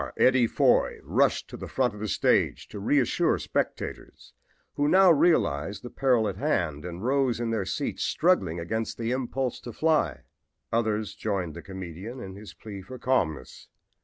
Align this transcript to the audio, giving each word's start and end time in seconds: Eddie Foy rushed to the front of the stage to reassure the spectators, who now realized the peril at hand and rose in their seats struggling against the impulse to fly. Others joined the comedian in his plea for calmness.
Eddie 0.17 0.47
Foy 0.47 0.97
rushed 1.03 1.47
to 1.47 1.55
the 1.55 1.67
front 1.67 1.93
of 1.93 1.99
the 1.99 2.07
stage 2.07 2.67
to 2.69 2.79
reassure 2.79 3.33
the 3.35 3.39
spectators, 3.39 4.33
who 4.73 4.87
now 4.87 5.11
realized 5.11 5.83
the 5.83 5.91
peril 5.91 6.27
at 6.27 6.37
hand 6.37 6.83
and 6.85 7.03
rose 7.05 7.39
in 7.39 7.51
their 7.51 7.65
seats 7.65 8.01
struggling 8.01 8.59
against 8.59 8.97
the 8.97 9.11
impulse 9.11 9.59
to 9.59 9.71
fly. 9.71 10.21
Others 10.71 11.13
joined 11.13 11.53
the 11.53 11.61
comedian 11.61 12.19
in 12.19 12.33
his 12.33 12.55
plea 12.55 12.81
for 12.81 12.97
calmness. 12.97 13.67